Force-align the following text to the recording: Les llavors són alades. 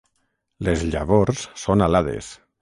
Les 0.67 0.85
llavors 0.95 1.45
són 1.65 1.85
alades. 1.89 2.33